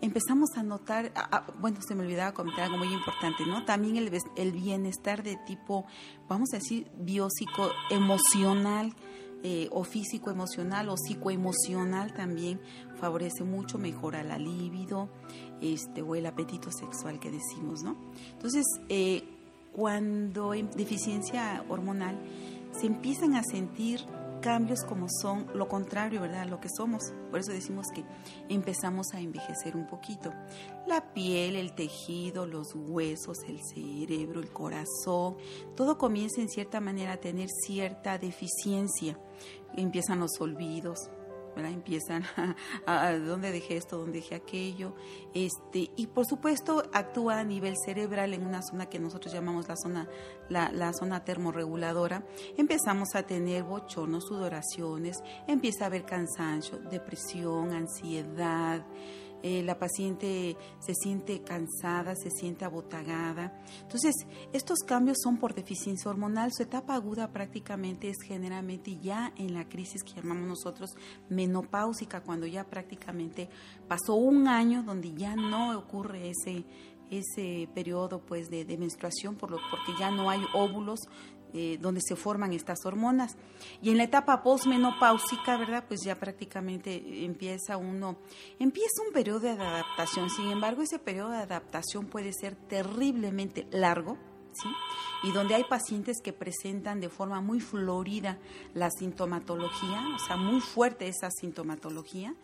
[0.00, 1.12] Empezamos a notar,
[1.60, 3.64] bueno, se me olvidaba comentar algo muy importante, ¿no?
[3.64, 5.86] También el, el bienestar de tipo,
[6.28, 8.94] vamos a decir, biopsico emocional,
[9.44, 12.60] eh, o físico emocional o psicoemocional también
[13.00, 15.08] favorece mucho, mejora la libido
[15.60, 17.96] este, o el apetito sexual que decimos, ¿no?
[18.34, 19.24] Entonces, eh,
[19.72, 22.20] cuando hay deficiencia hormonal,
[22.70, 24.06] se empiezan a sentir
[24.42, 26.46] cambios como son lo contrario, ¿verdad?
[26.46, 27.14] Lo que somos.
[27.30, 28.04] Por eso decimos que
[28.50, 30.34] empezamos a envejecer un poquito.
[30.86, 35.36] La piel, el tejido, los huesos, el cerebro, el corazón,
[35.74, 39.18] todo comienza en cierta manera a tener cierta deficiencia.
[39.74, 40.98] Empiezan los olvidos,
[41.56, 42.24] empiezan
[42.86, 44.94] a, dónde dejé esto, dónde dejé aquello,
[45.34, 49.76] este, y por supuesto actúa a nivel cerebral en una zona que nosotros llamamos la
[49.76, 50.08] zona,
[50.48, 52.24] la, la zona termorreguladora,
[52.56, 58.84] empezamos a tener bochornos, sudoraciones, empieza a haber cansancio, depresión, ansiedad,
[59.42, 63.52] eh, la paciente se siente cansada, se siente abotagada.
[63.82, 64.14] Entonces,
[64.52, 66.52] estos cambios son por deficiencia hormonal.
[66.52, 70.90] Su etapa aguda prácticamente es generalmente ya en la crisis que llamamos nosotros
[71.28, 73.48] menopáusica, cuando ya prácticamente
[73.88, 76.64] pasó un año donde ya no ocurre ese
[77.18, 81.00] ese periodo pues de, menstruación por lo, porque ya no hay óvulos
[81.54, 83.36] eh, donde se forman estas hormonas.
[83.82, 85.84] Y en la etapa postmenopáusica, ¿verdad?
[85.86, 88.16] Pues ya prácticamente empieza uno,
[88.58, 90.30] empieza un periodo de adaptación.
[90.30, 94.16] Sin embargo, ese periodo de adaptación puede ser terriblemente largo,
[94.52, 94.68] ¿sí?
[95.24, 98.38] Y donde hay pacientes que presentan de forma muy florida
[98.74, 102.34] la sintomatología, o sea, muy fuerte esa sintomatología,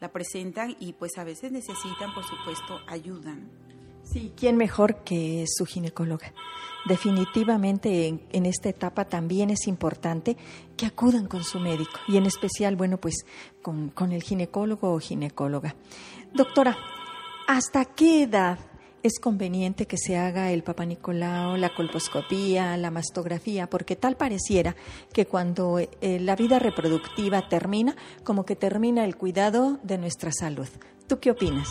[0.00, 3.36] la presentan y pues a veces necesitan, por supuesto, ayuda.
[4.12, 6.32] Sí, ¿quién mejor que su ginecóloga?
[6.84, 10.36] Definitivamente en, esta etapa también es importante
[10.76, 13.24] que acudan con su médico y en especial, bueno, pues
[13.62, 15.76] con, el ginecólogo o ginecóloga.
[16.34, 16.76] Doctora,
[17.46, 18.58] ¿hasta qué edad
[19.02, 24.76] es conveniente que se haga el papanicolao, la colposcopía, la mastografía, porque tal pareciera
[25.12, 30.68] que cuando eh, la vida reproductiva termina, como que termina el cuidado de nuestra salud.
[31.08, 31.68] ¿Tú qué opinas?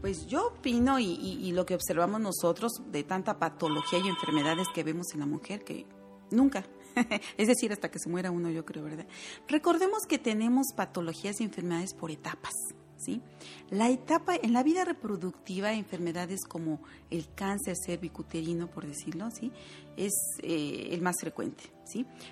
[0.00, 5.12] Pues yo opino y, lo que observamos nosotros de tanta patología y enfermedades que vemos
[5.12, 5.86] en la mujer que
[6.30, 6.64] nunca,
[7.36, 9.06] es decir, hasta que se muera uno, yo creo, ¿verdad?
[9.46, 12.54] Recordemos que tenemos patologías y enfermedades por etapas.
[13.00, 13.22] ¿Sí?
[13.70, 19.50] La etapa en la vida reproductiva, enfermedades como el cáncer cervicuterino, por decirlo así,
[19.96, 21.64] es eh, el más frecuente.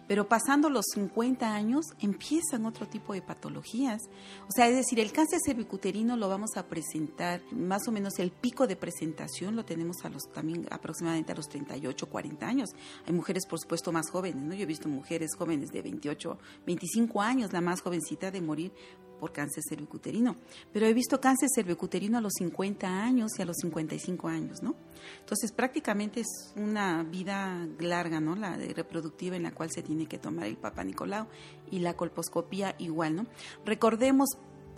[0.06, 4.02] Pero pasando los 50 años empiezan otro tipo de patologías.
[4.48, 8.30] O sea, es decir, el cáncer cervicuterino lo vamos a presentar, más o menos el
[8.30, 12.70] pico de presentación lo tenemos a los también aproximadamente a los 38, 40 años.
[13.06, 14.54] Hay mujeres, por supuesto, más jóvenes, ¿no?
[14.54, 18.72] Yo he visto mujeres jóvenes de 28, 25 años, la más jovencita de morir
[19.18, 20.36] por cáncer cervicuterino.
[20.72, 24.74] Pero he visto cáncer cervicuterino a los 50 años y a los 55 años, ¿no?
[25.20, 28.36] Entonces, prácticamente es una vida larga, ¿no?
[28.36, 31.26] La de reproductiva en la cual se tiene que tomar el Papa Nicolau
[31.70, 33.26] y la colposcopía igual, ¿no?
[33.64, 34.28] Recordemos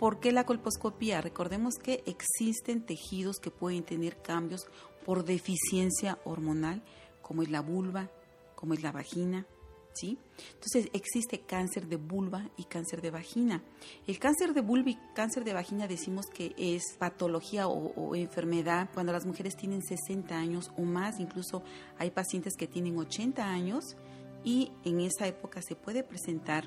[0.01, 1.21] ¿Por qué la colposcopía?
[1.21, 4.65] Recordemos que existen tejidos que pueden tener cambios
[5.05, 6.81] por deficiencia hormonal,
[7.21, 8.09] como es la vulva,
[8.55, 9.45] como es la vagina,
[9.93, 10.17] ¿sí?
[10.53, 13.63] Entonces existe cáncer de vulva y cáncer de vagina.
[14.07, 19.13] El cáncer de vulva y cáncer de vagina decimos que es patología o, enfermedad cuando
[19.13, 21.63] las mujeres tienen 60 años o más, incluso
[21.97, 23.95] hay pacientes que tienen 80 años
[24.43, 26.65] y en esa época se puede presentar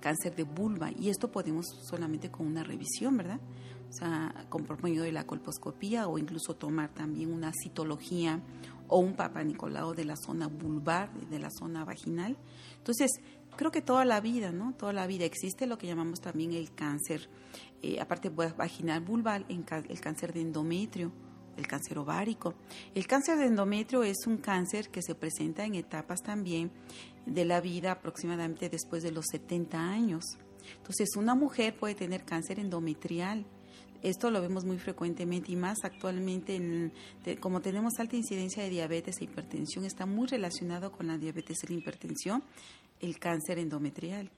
[0.00, 3.40] cáncer de vulva y esto podemos solamente con una revisión, ¿verdad?
[3.88, 8.40] O sea, con por medio de la colposcopía o incluso tomar también una citología
[8.88, 12.36] o un Papa de la zona vulvar, de la zona vaginal.
[12.78, 13.10] Entonces,
[13.56, 14.74] creo que toda la vida, ¿no?
[14.74, 17.28] Toda la vida existe lo que llamamos también el cáncer,
[17.82, 21.12] eh, aparte vaginal vulvar, el cáncer de endometrio,
[21.56, 22.54] el cáncer ovárico.
[22.94, 26.70] El cáncer de endometrio es un cáncer que se presenta en etapas también
[27.24, 30.24] de la vida aproximadamente después de los 70 años.
[30.76, 33.46] Entonces, una mujer puede tener cáncer endometrial
[34.02, 36.90] esto lo vemos muy frecuentemente y más actualmente,
[37.40, 41.72] como tenemos alta incidencia de diabetes e hipertensión, está muy relacionado con la diabetes y
[41.72, 42.42] la hipertensión,
[43.00, 44.30] el cáncer endometrial.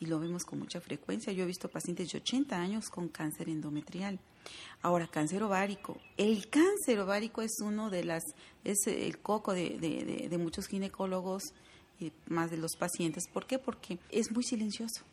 [0.00, 1.32] Y lo vemos con mucha frecuencia.
[1.32, 4.18] Yo he visto pacientes de 80 años con cáncer endometrial.
[4.82, 5.98] Ahora, cáncer ovárico.
[6.16, 8.24] El cáncer ovárico es uno de las,
[8.64, 9.78] es el coco de,
[10.28, 11.54] de muchos ginecólogos
[12.00, 13.28] y más de los pacientes.
[13.32, 13.58] ¿Por qué?
[13.58, 15.04] Porque es muy silencioso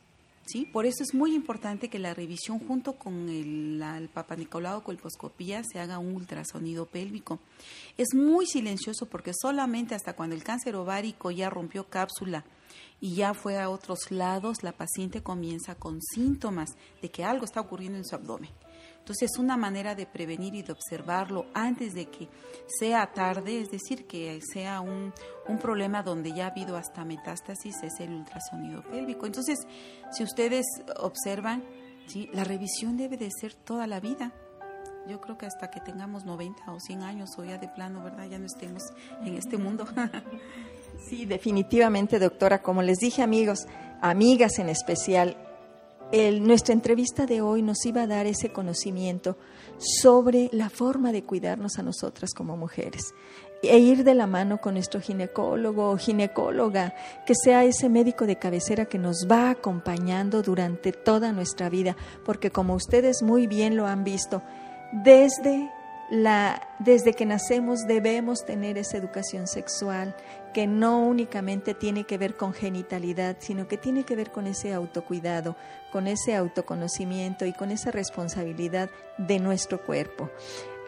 [0.45, 0.65] ¿sí?
[0.65, 3.83] Por eso es muy importante que la revisión junto con el,
[4.37, 7.39] Nicolau colposcopía se haga un ultrasonido pélvico.
[7.97, 12.45] Es muy silencioso porque solamente hasta cuando el cáncer ovárico ya rompió cápsula
[12.99, 16.69] y ya fue a otros lados, la paciente comienza con síntomas
[17.01, 18.51] de que algo está ocurriendo en su abdomen.
[19.01, 22.29] Entonces, una manera de prevenir y de observarlo antes de que
[22.79, 25.11] sea tarde, es decir, que sea un,
[25.59, 29.25] problema donde ya ha habido hasta metástasis, es el ultrasonido pélvico.
[29.25, 29.57] Entonces,
[30.11, 30.65] si ustedes
[30.97, 31.63] observan,
[32.07, 32.29] ¿sí?
[32.31, 34.31] la revisión debe de ser toda la vida.
[35.07, 38.27] Yo creo que hasta que tengamos 90 o 100 años o ya de plano, ¿verdad?
[38.29, 38.83] Ya no estemos
[39.25, 39.85] en este mundo.
[41.09, 42.61] sí, definitivamente, doctora.
[42.61, 43.65] Como les dije, amigos,
[43.99, 45.35] amigas en especial,
[46.41, 49.37] nuestra entrevista de hoy nos iba a dar ese conocimiento
[49.77, 53.13] sobre la forma de cuidarnos a nosotras como mujeres
[53.63, 56.95] e ir de la mano con nuestro ginecólogo o ginecóloga,
[57.25, 61.95] que sea ese médico de cabecera que nos va acompañando durante toda nuestra vida,
[62.25, 64.41] porque como ustedes muy bien lo han visto,
[64.91, 65.69] desde
[66.11, 70.13] la, desde que nacemos debemos tener esa educación sexual
[70.53, 74.73] que no únicamente tiene que ver con genitalidad, sino que tiene que ver con ese
[74.73, 75.55] autocuidado,
[75.89, 80.29] con ese autoconocimiento y con esa responsabilidad de nuestro cuerpo.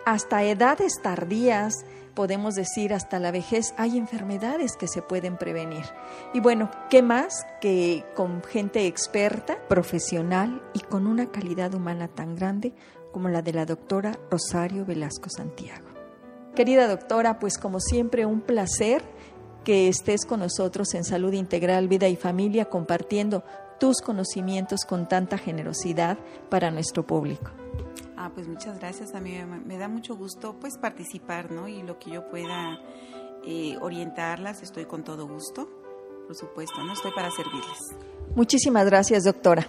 [0.05, 5.85] Hasta edades tardías, podemos decir hasta la vejez, hay enfermedades que se pueden prevenir.
[6.33, 12.35] Y bueno, ¿qué más que con gente experta, profesional y con una calidad humana tan
[12.35, 12.73] grande
[13.13, 15.87] como la de la doctora Rosario Velasco Santiago.
[16.55, 19.01] Querida doctora, pues como siempre un placer
[19.63, 23.43] que estés con nosotros en Salud Integral, Vida y Familia compartiendo
[23.79, 26.17] tus conocimientos con tanta generosidad
[26.49, 27.51] para nuestro público.
[28.17, 29.15] Ah, pues muchas gracias.
[29.15, 29.33] A mí
[29.65, 31.67] me da mucho gusto pues participar, ¿no?
[31.67, 32.79] Y lo que yo pueda
[33.45, 35.69] eh, orientarlas, estoy con todo gusto,
[36.27, 36.93] por supuesto, ¿no?
[36.93, 37.77] Estoy para servirles.
[38.35, 39.67] Muchísimas gracias, doctora.